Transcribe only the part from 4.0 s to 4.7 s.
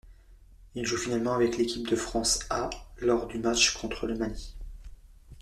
le Mali.